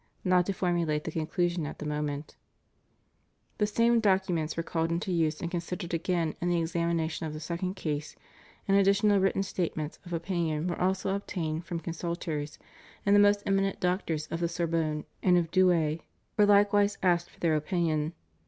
not 0.23 0.47
to 0.47 0.51
formulate 0.51 1.03
the 1.03 1.11
conclusion 1.11 1.63
at 1.67 1.77
the 1.77 1.85
moment]. 1.85 2.35
The 3.59 3.67
same 3.67 3.99
documents 3.99 4.57
were 4.57 4.63
called 4.63 4.89
into 4.91 5.11
use 5.11 5.39
and 5.39 5.51
considered 5.51 5.93
again 5.93 6.33
in 6.41 6.49
the 6.49 6.57
examination 6.57 7.27
of 7.27 7.33
the 7.33 7.39
second 7.39 7.75
case, 7.75 8.15
and 8.67 8.75
additional 8.75 9.19
wTitten 9.21 9.45
statements 9.45 9.99
of 10.03 10.11
opinion 10.11 10.65
were 10.67 10.81
also 10.81 11.13
obtained 11.13 11.67
from 11.67 11.81
consultors, 11.81 12.57
and 13.05 13.15
the 13.15 13.19
most 13.19 13.43
eminent 13.45 13.79
doctors 13.79 14.25
of 14.31 14.39
the 14.39 14.49
Sorbonne 14.49 15.05
and 15.21 15.37
of 15.37 15.51
Douai 15.51 15.97
were 16.35 16.47
likewise 16.47 16.97
asked 17.03 17.29
for 17.29 17.39
their 17.39 17.55
opinion. 17.55 18.13